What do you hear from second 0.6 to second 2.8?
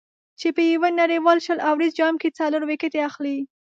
یو نړیوال شل اوریز جام کې څلور